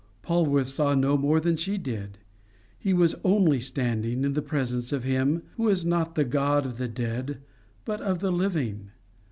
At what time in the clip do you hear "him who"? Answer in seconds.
5.03-5.69